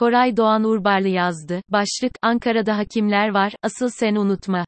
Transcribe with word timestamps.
Koray 0.00 0.36
Doğan 0.36 0.64
Urbarlı 0.64 1.08
yazdı. 1.08 1.62
Başlık, 1.68 2.12
Ankara'da 2.22 2.78
hakimler 2.78 3.28
var, 3.28 3.52
asıl 3.62 3.88
sen 3.88 4.14
unutma. 4.14 4.64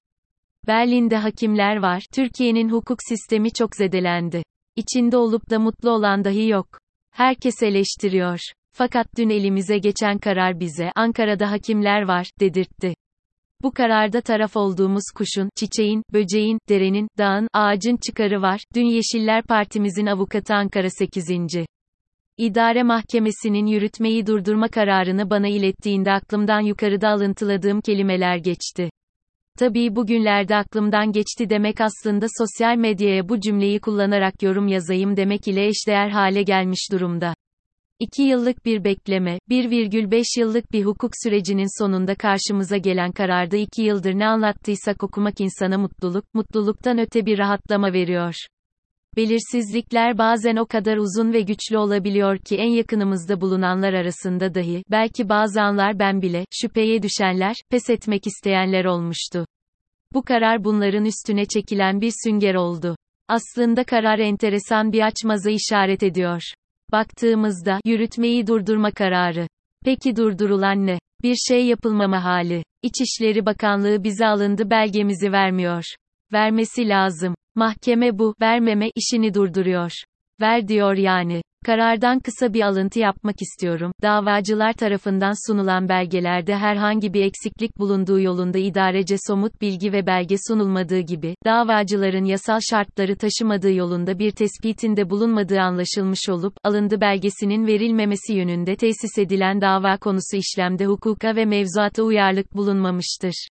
Berlin'de 0.67 1.17
hakimler 1.17 1.77
var, 1.77 2.03
Türkiye'nin 2.15 2.69
hukuk 2.69 2.99
sistemi 3.09 3.53
çok 3.53 3.77
zedelendi. 3.77 4.43
İçinde 4.77 5.17
olup 5.17 5.51
da 5.51 5.59
mutlu 5.59 5.91
olan 5.91 6.25
dahi 6.25 6.49
yok. 6.49 6.67
Herkes 7.11 7.63
eleştiriyor. 7.63 8.39
Fakat 8.73 9.07
dün 9.17 9.31
elimize 9.31 9.79
geçen 9.79 10.19
karar 10.19 10.61
bize, 10.61 10.93
Ankara'da 10.95 11.51
hakimler 11.51 12.03
var, 12.03 12.31
dedirtti. 12.41 12.95
Bu 13.63 13.73
kararda 13.73 14.21
taraf 14.21 14.57
olduğumuz 14.57 15.05
kuşun, 15.15 15.49
çiçeğin, 15.57 16.03
böceğin, 16.13 16.59
derenin, 16.69 17.09
dağın, 17.19 17.49
ağacın 17.53 17.97
çıkarı 17.97 18.43
var. 18.43 18.61
Dün 18.75 18.87
Yeşiller 18.87 19.43
Partimizin 19.43 20.07
avukatı 20.07 20.55
Ankara 20.55 20.91
8. 20.91 21.29
İdare 22.39 22.83
Mahkemesi'nin 22.83 23.67
yürütmeyi 23.67 24.27
durdurma 24.27 24.69
kararını 24.69 25.31
bana 25.31 25.49
ilettiğinde 25.49 26.13
aklımdan 26.13 26.61
yukarıda 26.61 27.09
alıntıladığım 27.09 27.81
kelimeler 27.81 28.37
geçti. 28.37 28.91
Tabii 29.59 29.97
bugünlerde 29.97 30.57
aklımdan 30.57 31.13
geçti 31.13 31.51
demek 31.51 31.81
aslında 31.81 32.27
sosyal 32.39 32.77
medyaya 32.77 33.29
bu 33.29 33.41
cümleyi 33.41 33.81
kullanarak 33.81 34.43
yorum 34.43 34.69
yazayım 34.69 35.17
demek 35.17 35.49
ile 35.49 35.67
eşdeğer 35.67 36.09
hale 36.09 36.43
gelmiş 36.43 36.89
durumda. 36.93 37.35
2 37.99 38.23
yıllık 38.23 38.67
bir 38.67 38.85
bekleme, 38.85 39.39
1,5 39.51 40.41
yıllık 40.41 40.73
bir 40.73 40.85
hukuk 40.85 41.11
sürecinin 41.23 41.83
sonunda 41.83 42.15
karşımıza 42.15 42.77
gelen 42.77 43.13
kararda 43.13 43.57
2 43.57 43.83
yıldır 43.83 44.15
ne 44.15 44.27
anlattıysak 44.27 45.03
okumak 45.03 45.41
insana 45.41 45.79
mutluluk, 45.79 46.35
mutluluktan 46.35 46.99
öte 46.99 47.27
bir 47.27 47.39
rahatlama 47.39 47.93
veriyor. 47.93 48.35
Belirsizlikler 49.17 50.19
bazen 50.19 50.57
o 50.57 50.67
kadar 50.67 50.97
uzun 50.97 51.33
ve 51.33 51.41
güçlü 51.41 51.79
olabiliyor 51.79 52.39
ki 52.39 52.57
en 52.57 52.71
yakınımızda 52.71 53.41
bulunanlar 53.41 53.93
arasında 53.93 54.55
dahi, 54.55 54.83
belki 54.91 55.29
bazı 55.29 55.63
anlar 55.63 55.99
ben 55.99 56.23
bile, 56.23 56.45
şüpheye 56.51 57.03
düşenler, 57.03 57.57
pes 57.71 57.91
etmek 57.91 58.27
isteyenler 58.27 58.85
olmuştu. 58.85 59.47
Bu 60.13 60.23
karar 60.23 60.65
bunların 60.65 61.05
üstüne 61.05 61.45
çekilen 61.47 62.01
bir 62.01 62.13
sünger 62.25 62.55
oldu. 62.55 62.97
Aslında 63.29 63.85
karar 63.85 64.19
enteresan 64.19 64.93
bir 64.93 65.07
açmaza 65.07 65.51
işaret 65.51 66.03
ediyor. 66.03 66.43
Baktığımızda, 66.93 67.81
yürütmeyi 67.85 68.47
durdurma 68.47 68.91
kararı. 68.91 69.47
Peki 69.85 70.17
durdurulan 70.17 70.87
ne? 70.87 70.99
Bir 71.23 71.37
şey 71.49 71.67
yapılmama 71.67 72.25
hali. 72.25 72.65
İçişleri 72.83 73.47
Bakanlığı 73.47 74.05
bize 74.05 74.27
alındı 74.27 74.71
belgemizi 74.71 75.33
vermiyor. 75.33 75.85
Vermesi 76.33 76.89
lazım. 76.89 77.35
Mahkeme 77.55 78.19
bu, 78.19 78.35
vermeme 78.41 78.91
işini 78.95 79.35
durduruyor. 79.35 79.93
Ver 80.41 80.69
diyor 80.69 80.97
yani. 80.97 81.43
Karardan 81.65 82.21
kısa 82.21 82.55
bir 82.55 82.61
alıntı 82.61 82.99
yapmak 82.99 83.43
istiyorum. 83.43 83.93
Davacılar 84.03 84.73
tarafından 84.73 85.47
sunulan 85.47 85.89
belgelerde 85.89 86.57
herhangi 86.57 87.13
bir 87.13 87.25
eksiklik 87.25 87.79
bulunduğu 87.79 88.21
yolunda 88.21 88.59
idarece 88.59 89.17
somut 89.27 89.61
bilgi 89.61 89.93
ve 89.93 90.07
belge 90.07 90.37
sunulmadığı 90.49 90.99
gibi, 90.99 91.35
davacıların 91.45 92.25
yasal 92.25 92.61
şartları 92.71 93.17
taşımadığı 93.17 93.73
yolunda 93.73 94.19
bir 94.19 94.31
tespitinde 94.31 95.11
bulunmadığı 95.11 95.61
anlaşılmış 95.61 96.29
olup, 96.29 96.55
alındı 96.65 97.01
belgesinin 97.01 97.67
verilmemesi 97.67 98.35
yönünde 98.35 98.77
tesis 98.77 99.19
edilen 99.19 99.61
dava 99.61 99.97
konusu 99.97 100.37
işlemde 100.37 100.87
hukuka 100.87 101.37
ve 101.37 101.45
mevzuata 101.45 102.03
uyarlık 102.03 102.55
bulunmamıştır. 102.55 103.49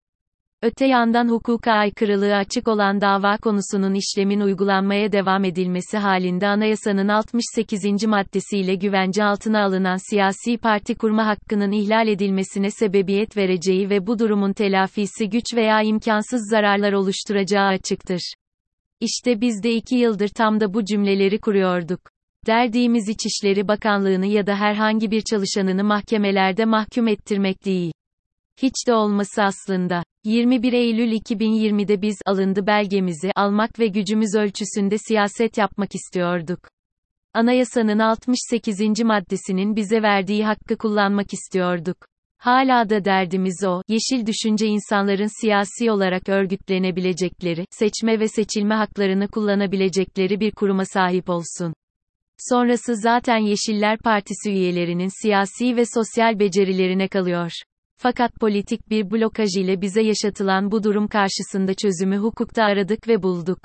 Öte 0.64 0.86
yandan 0.86 1.30
hukuka 1.30 1.72
aykırılığı 1.72 2.36
açık 2.36 2.68
olan 2.68 3.02
dava 3.02 3.38
konusunun 3.38 3.94
işlemin 3.94 4.40
uygulanmaya 4.40 5.12
devam 5.12 5.44
edilmesi 5.46 5.98
halinde 5.98 6.48
anayasanın 6.48 7.08
68. 7.08 8.06
maddesiyle 8.08 8.76
güvence 8.76 9.24
altına 9.24 9.64
alınan 9.64 10.10
siyasi 10.10 10.58
parti 10.58 10.96
kurma 10.96 11.26
hakkının 11.26 11.72
ihlal 11.72 12.08
edilmesine 12.08 12.72
sebebiyet 12.72 13.38
vereceği 13.38 13.90
ve 13.90 14.08
bu 14.08 14.20
durumun 14.20 14.54
telafisi 14.54 15.30
güç 15.30 15.46
veya 15.56 15.82
imkansız 15.82 16.50
zararlar 16.52 16.94
oluşturacağı 16.94 17.68
açıktır. 17.68 18.34
İşte 19.00 19.42
biz 19.42 19.64
de 19.64 19.74
iki 19.74 19.96
yıldır 19.96 20.28
tam 20.28 20.60
da 20.60 20.74
bu 20.74 20.86
cümleleri 20.86 21.40
kuruyorduk. 21.42 22.00
Derdiğimiz 22.48 23.10
İçişleri 23.10 23.68
Bakanlığını 23.68 24.26
ya 24.26 24.48
da 24.48 24.56
herhangi 24.56 25.12
bir 25.12 25.22
çalışanını 25.22 25.84
mahkemelerde 25.84 26.66
mahkum 26.66 27.08
ettirmek 27.08 27.66
değil. 27.66 27.92
Hiç 28.62 28.88
de 28.88 28.94
olması 28.94 29.44
aslında. 29.44 30.04
21 30.24 30.74
Eylül 30.74 31.12
2020'de 31.12 32.02
biz 32.02 32.18
alındı 32.26 32.68
belgemizi 32.68 33.32
almak 33.36 33.80
ve 33.80 33.88
gücümüz 33.88 34.36
ölçüsünde 34.36 34.98
siyaset 34.98 35.58
yapmak 35.58 35.96
istiyorduk. 35.96 36.60
Anayasanın 37.34 38.00
68. 38.00 38.80
maddesinin 39.04 39.76
bize 39.76 40.02
verdiği 40.02 40.46
hakkı 40.46 40.78
kullanmak 40.78 41.34
istiyorduk. 41.34 41.98
Hala 42.38 42.90
da 42.90 43.06
derdimiz 43.06 43.64
o, 43.64 43.82
yeşil 43.88 44.26
düşünce 44.26 44.68
insanların 44.68 45.42
siyasi 45.42 45.92
olarak 45.92 46.30
örgütlenebilecekleri, 46.30 47.66
seçme 47.72 48.20
ve 48.20 48.28
seçilme 48.28 48.76
haklarını 48.76 49.28
kullanabilecekleri 49.28 50.40
bir 50.40 50.52
kuruma 50.52 50.86
sahip 50.86 51.30
olsun. 51.30 51.74
Sonrası 52.38 52.96
zaten 52.96 53.38
Yeşiller 53.38 53.98
Partisi 53.98 54.52
üyelerinin 54.52 55.22
siyasi 55.22 55.76
ve 55.76 55.84
sosyal 55.86 56.40
becerilerine 56.40 57.08
kalıyor. 57.08 57.52
Fakat 58.04 58.36
politik 58.36 58.90
bir 58.90 59.12
blokaj 59.12 59.50
ile 59.58 59.82
bize 59.82 60.02
yaşatılan 60.02 60.72
bu 60.72 60.84
durum 60.84 61.08
karşısında 61.08 61.74
çözümü 61.74 62.18
hukukta 62.18 62.64
aradık 62.64 63.08
ve 63.08 63.24
bulduk. 63.24 63.60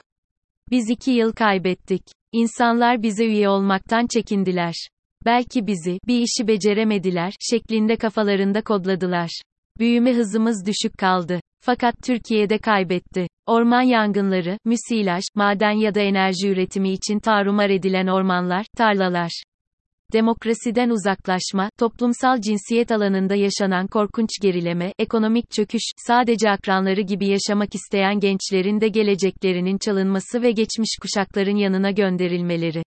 Biz 0.71 0.91
iki 0.91 1.11
yıl 1.11 1.33
kaybettik. 1.33 2.03
İnsanlar 2.33 3.03
bize 3.03 3.27
üye 3.27 3.49
olmaktan 3.49 4.07
çekindiler. 4.07 4.75
Belki 5.25 5.67
bizi, 5.67 5.99
bir 6.07 6.21
işi 6.21 6.49
beceremediler, 6.49 7.33
şeklinde 7.51 7.97
kafalarında 7.97 8.63
kodladılar. 8.63 9.41
Büyüme 9.79 10.15
hızımız 10.15 10.67
düşük 10.67 10.99
kaldı. 10.99 11.41
Fakat 11.61 11.95
Türkiye'de 12.03 12.59
kaybetti. 12.59 13.27
Orman 13.47 13.83
yangınları, 13.83 14.59
müsilaj, 14.65 15.23
maden 15.35 15.79
ya 15.79 15.95
da 15.95 16.01
enerji 16.01 16.49
üretimi 16.49 16.91
için 16.91 17.19
tarumar 17.19 17.71
edilen 17.71 18.07
ormanlar, 18.07 18.67
tarlalar 18.77 19.43
demokrasiden 20.13 20.91
uzaklaşma, 20.91 21.71
toplumsal 21.79 22.41
cinsiyet 22.41 22.93
alanında 22.93 23.35
yaşanan 23.35 23.87
korkunç 23.87 24.29
gerileme, 24.43 24.93
ekonomik 24.99 25.51
çöküş, 25.51 25.83
sadece 26.07 26.51
akranları 26.51 27.01
gibi 27.01 27.29
yaşamak 27.29 27.75
isteyen 27.75 28.21
gençlerin 28.21 28.81
de 28.81 28.89
geleceklerinin 28.89 29.79
çalınması 29.79 30.43
ve 30.43 30.51
geçmiş 30.51 30.99
kuşakların 31.03 31.57
yanına 31.57 31.91
gönderilmeleri. 31.91 32.83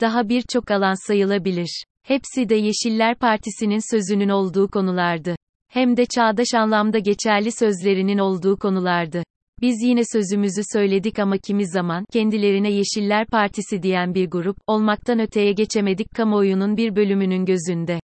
Daha 0.00 0.28
birçok 0.28 0.70
alan 0.70 1.06
sayılabilir. 1.06 1.84
Hepsi 2.02 2.48
de 2.48 2.54
Yeşiller 2.54 3.18
Partisi'nin 3.18 3.90
sözünün 3.94 4.28
olduğu 4.28 4.68
konulardı. 4.68 5.36
Hem 5.68 5.96
de 5.96 6.06
çağdaş 6.06 6.54
anlamda 6.54 6.98
geçerli 6.98 7.52
sözlerinin 7.52 8.18
olduğu 8.18 8.58
konulardı. 8.58 9.22
Biz 9.60 9.82
yine 9.82 10.02
sözümüzü 10.12 10.62
söyledik 10.72 11.18
ama 11.18 11.38
kimi 11.38 11.66
zaman, 11.66 12.04
kendilerine 12.12 12.70
Yeşiller 12.70 13.26
Partisi 13.26 13.82
diyen 13.82 14.14
bir 14.14 14.30
grup, 14.30 14.56
olmaktan 14.66 15.18
öteye 15.18 15.52
geçemedik 15.52 16.10
kamuoyunun 16.10 16.76
bir 16.76 16.96
bölümünün 16.96 17.44
gözünde. 17.44 18.00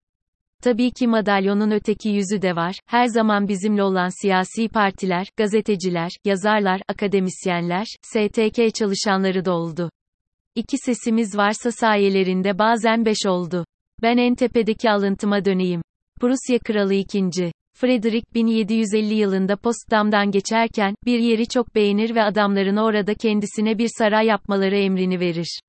Tabii 0.63 0.91
ki 0.91 1.07
madalyonun 1.07 1.71
öteki 1.71 2.09
yüzü 2.09 2.41
de 2.41 2.55
var, 2.55 2.75
her 2.85 3.05
zaman 3.05 3.47
bizimle 3.47 3.83
olan 3.83 4.21
siyasi 4.21 4.67
partiler, 4.67 5.27
gazeteciler, 5.37 6.09
yazarlar, 6.25 6.81
akademisyenler, 6.87 7.85
STK 8.01 8.75
çalışanları 8.75 9.45
da 9.45 9.53
oldu. 9.53 9.89
İki 10.55 10.77
sesimiz 10.77 11.37
varsa 11.37 11.71
sayelerinde 11.71 12.59
bazen 12.59 13.05
beş 13.05 13.25
oldu. 13.27 13.65
Ben 14.01 14.17
en 14.17 14.35
tepedeki 14.35 14.91
alıntıma 14.91 15.45
döneyim. 15.45 15.81
Prusya 16.21 16.59
Kralı 16.59 16.93
2. 16.93 17.51
Frederick 17.81 18.33
1750 18.33 19.13
yılında 19.13 19.55
Potsdam'dan 19.55 20.31
geçerken, 20.31 20.95
bir 21.05 21.19
yeri 21.19 21.47
çok 21.47 21.75
beğenir 21.75 22.15
ve 22.15 22.23
adamlarına 22.23 22.83
orada 22.83 23.13
kendisine 23.13 23.77
bir 23.77 23.89
saray 23.97 24.25
yapmaları 24.25 24.77
emrini 24.77 25.19
verir. 25.19 25.59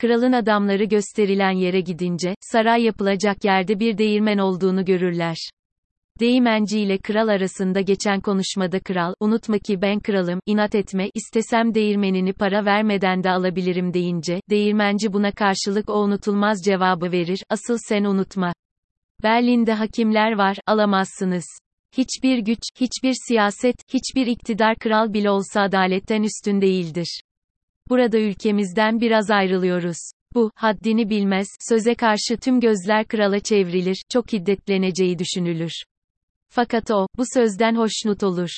Kralın 0.00 0.32
adamları 0.32 0.84
gösterilen 0.84 1.50
yere 1.50 1.80
gidince, 1.80 2.34
saray 2.40 2.82
yapılacak 2.82 3.44
yerde 3.44 3.80
bir 3.80 3.98
değirmen 3.98 4.38
olduğunu 4.38 4.84
görürler. 4.84 5.36
Değirmenci 6.20 6.80
ile 6.80 6.98
kral 6.98 7.28
arasında 7.28 7.80
geçen 7.80 8.20
konuşmada 8.20 8.80
kral, 8.80 9.14
unutma 9.20 9.58
ki 9.58 9.82
ben 9.82 10.00
kralım, 10.00 10.40
inat 10.46 10.74
etme, 10.74 11.10
istesem 11.14 11.74
değirmenini 11.74 12.32
para 12.32 12.64
vermeden 12.64 13.24
de 13.24 13.30
alabilirim 13.30 13.94
deyince, 13.94 14.40
değirmenci 14.50 15.12
buna 15.12 15.32
karşılık 15.32 15.90
o 15.90 16.02
unutulmaz 16.02 16.58
cevabı 16.64 17.12
verir, 17.12 17.42
asıl 17.48 17.76
sen 17.88 18.04
unutma. 18.04 18.52
Berlin'de 19.22 19.72
hakimler 19.72 20.32
var, 20.32 20.56
alamazsınız. 20.66 21.44
Hiçbir 21.96 22.38
güç, 22.38 22.60
hiçbir 22.80 23.14
siyaset, 23.28 23.76
hiçbir 23.94 24.26
iktidar 24.26 24.76
kral 24.76 25.12
bile 25.12 25.30
olsa 25.30 25.60
adaletten 25.60 26.22
üstün 26.22 26.60
değildir. 26.60 27.20
Burada 27.88 28.18
ülkemizden 28.18 29.00
biraz 29.00 29.30
ayrılıyoruz. 29.30 29.96
Bu, 30.34 30.50
haddini 30.54 31.10
bilmez, 31.10 31.46
söze 31.68 31.94
karşı 31.94 32.36
tüm 32.42 32.60
gözler 32.60 33.06
krala 33.06 33.40
çevrilir, 33.40 34.02
çok 34.12 34.32
hiddetleneceği 34.32 35.18
düşünülür. 35.18 35.72
Fakat 36.48 36.90
o, 36.90 37.06
bu 37.18 37.22
sözden 37.34 37.74
hoşnut 37.74 38.22
olur. 38.22 38.50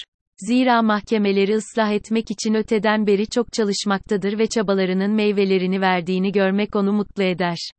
Zira 0.47 0.83
mahkemeleri 0.83 1.55
ıslah 1.55 1.93
etmek 1.93 2.31
için 2.31 2.55
öteden 2.55 3.07
beri 3.07 3.27
çok 3.27 3.53
çalışmaktadır 3.53 4.39
ve 4.39 4.47
çabalarının 4.47 5.11
meyvelerini 5.13 5.81
verdiğini 5.81 6.33
görmek 6.33 6.77
onu 6.77 6.93
mutlu 6.93 7.23
eder. 7.23 7.71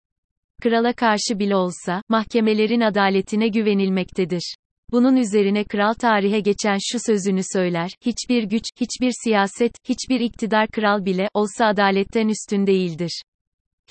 Krala 0.63 0.93
karşı 0.93 1.39
bile 1.39 1.55
olsa, 1.55 2.01
mahkemelerin 2.09 2.81
adaletine 2.81 3.47
güvenilmektedir. 3.47 4.55
Bunun 4.91 5.15
üzerine 5.15 5.63
kral 5.63 5.93
tarihe 5.93 6.39
geçen 6.39 6.77
şu 6.91 6.99
sözünü 6.99 7.41
söyler, 7.53 7.91
hiçbir 8.05 8.43
güç, 8.43 8.63
hiçbir 8.81 9.11
siyaset, 9.23 9.71
hiçbir 9.89 10.19
iktidar 10.19 10.67
kral 10.67 11.05
bile, 11.05 11.27
olsa 11.33 11.65
adaletten 11.65 12.27
üstün 12.27 12.67
değildir. 12.67 13.21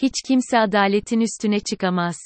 Hiç 0.02 0.12
kimse 0.26 0.58
adaletin 0.58 1.20
üstüne 1.20 1.60
çıkamaz. 1.60 2.16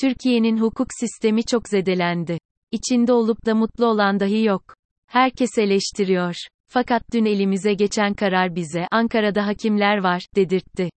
Türkiye'nin 0.00 0.60
hukuk 0.60 0.88
sistemi 1.00 1.44
çok 1.44 1.68
zedelendi. 1.68 2.38
İçinde 2.72 3.12
olup 3.12 3.46
da 3.46 3.54
mutlu 3.54 3.86
olan 3.86 4.20
dahi 4.20 4.44
yok. 4.44 4.62
Herkes 5.06 5.58
eleştiriyor. 5.58 6.34
Fakat 6.68 7.02
dün 7.12 7.24
elimize 7.24 7.74
geçen 7.74 8.14
karar 8.14 8.54
bize, 8.54 8.86
Ankara'da 8.90 9.46
hakimler 9.46 9.98
var, 9.98 10.22
dedirtti. 10.36 10.90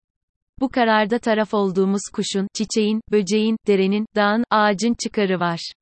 Bu 0.61 0.69
kararda 0.69 1.19
taraf 1.19 1.55
olduğumuz 1.55 2.03
kuşun, 2.13 2.49
çiçeğin, 2.55 3.01
böceğin, 3.13 3.57
derenin, 3.67 4.07
dağın, 4.17 4.45
ağacın 4.51 4.95
çıkarı 4.95 5.41
var. 5.41 5.73